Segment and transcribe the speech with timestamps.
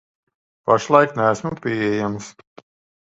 [0.69, 2.25] Pašlaik neesmu pieejams.